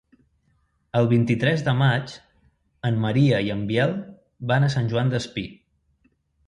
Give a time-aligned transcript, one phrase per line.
[0.99, 2.15] El vint-i-tres de maig
[2.91, 3.97] en Maria i en Biel
[4.55, 5.47] van a Sant Joan Despí.